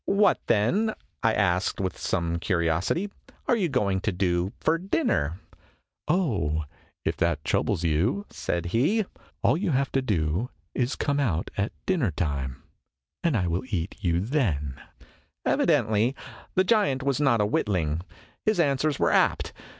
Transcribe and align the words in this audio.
"What, 0.07 0.39
then," 0.47 0.95
I 1.21 1.35
asked, 1.35 1.79
with 1.79 1.95
some 1.95 2.39
curiosity, 2.39 3.11
"are 3.47 3.55
you 3.55 3.69
going 3.69 4.01
to 4.01 4.11
do 4.11 4.51
for 4.59 4.79
dinner?" 4.79 5.39
"Oh, 6.07 6.63
if 7.05 7.15
that 7.17 7.43
troubles 7.45 7.83
you," 7.83 8.25
said 8.31 8.65
he, 8.73 9.05
"all 9.43 9.55
you 9.55 9.69
have 9.69 9.91
to 9.91 10.01
do 10.01 10.49
is 10.73 10.93
to 10.93 10.97
come 11.05 11.19
out 11.19 11.51
at 11.55 11.71
dinner 11.85 12.09
time 12.09 12.63
and 13.23 13.37
I 13.37 13.45
will 13.45 13.61
eat 13.69 13.95
you 13.99 14.21
then." 14.21 14.81
128 15.43 15.45
IMAGINOTIONS 15.45 15.53
Evidently 15.53 16.15
the 16.55 16.63
giant 16.63 17.03
was 17.03 17.21
not 17.21 17.39
a 17.39 17.45
witling. 17.45 18.01
His 18.43 18.59
answers 18.59 18.97
were 18.97 19.11
apt. 19.11 19.53